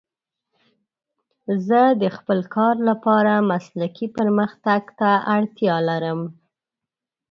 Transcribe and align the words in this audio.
زه 1.67 1.81
د 2.01 2.03
خپل 2.17 2.39
کار 2.55 2.75
لپاره 2.89 3.33
مسلکي 3.51 4.07
پرمختګ 4.17 4.81
ته 4.99 5.11
اړتیا 5.35 5.75
لرم. 5.89 6.21